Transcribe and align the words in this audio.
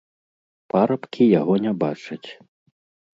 Парабкі 0.73 1.27
яго 1.39 1.53
не 1.65 1.73
бачаць. 1.83 2.25